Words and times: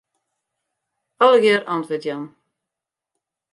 Allegearre 1.23 1.69
antwurd 1.73 2.03
jaan. 2.07 2.25